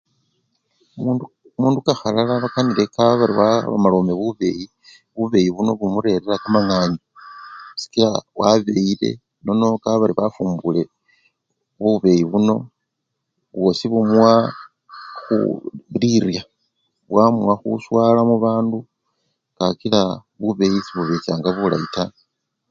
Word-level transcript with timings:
Mundu! 1.03 1.23
mundu 1.61 1.79
kakhalala 1.85 2.33
lwakanile 2.41 2.83
kabari 2.95 3.33
walomalomkle 3.39 4.13
bubeyi, 4.21 4.65
bubeyi 5.15 5.49
buno 5.55 5.71
bumurerira 5.79 6.35
kamanganyu 6.43 7.01
sikila 7.81 8.09
wabeyile 8.39 9.09
nono 9.45 9.67
kabari 9.83 10.13
wafumbule 10.19 10.81
bubeyi 11.81 12.23
buno 12.31 12.55
bwosi 13.53 13.85
bumuwa 13.91 14.33
khu! 15.17 15.35
lirye, 16.01 16.41
bwamuwa 17.09 17.53
khuswala 17.61 18.21
mubandu, 18.29 18.77
kakila 19.57 20.01
bubeyi 20.41 20.79
sebubechanga 20.85 21.49
bulayi 21.57 21.87
taa. 21.95 22.15